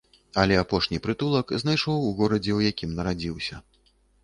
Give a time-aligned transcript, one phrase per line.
[0.43, 3.63] Але апошні прытулак знайшоў у горадзе, у якім нарадзіўся.